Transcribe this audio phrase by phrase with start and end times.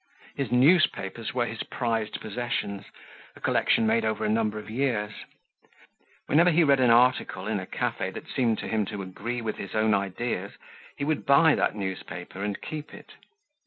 [0.35, 2.85] His newspapers were his prized possessions,
[3.35, 5.11] a collection made over a number of years.
[6.25, 9.57] Whenever he read an article in a cafe that seemed to him to agree with
[9.57, 10.53] his own ideas,
[10.97, 13.11] he would buy that newspaper and keep it.